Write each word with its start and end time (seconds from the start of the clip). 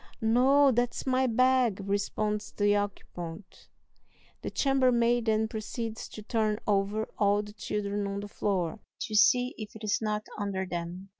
"No, 0.19 0.71
that's 0.71 1.05
my 1.05 1.27
bag," 1.27 1.79
responds 1.85 2.51
the 2.53 2.75
occupant. 2.75 3.69
The 4.41 4.49
chambermaid 4.49 5.25
then 5.25 5.47
proceeds 5.47 6.09
to 6.09 6.23
turn 6.23 6.57
over 6.65 7.07
all 7.19 7.43
the 7.43 7.53
children 7.53 8.07
on 8.07 8.21
the 8.21 8.27
floor, 8.27 8.79
to 9.01 9.13
see 9.13 9.53
if 9.59 9.75
it 9.75 9.83
is 9.83 9.99
not 10.01 10.25
under 10.39 10.65
them. 10.65 11.09